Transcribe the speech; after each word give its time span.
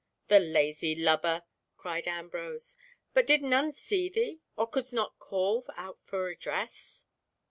"The 0.29 0.39
lazy 0.39 0.95
lubber!" 0.95 1.43
cried 1.77 2.07
Ambrose. 2.07 2.75
"But 3.13 3.27
did 3.27 3.43
none 3.43 3.71
see 3.71 4.09
thee, 4.09 4.39
or 4.57 4.65
couldst 4.65 4.93
not 4.93 5.19
call 5.19 5.63
out 5.77 5.99
for 6.01 6.23
redress?" 6.23 7.05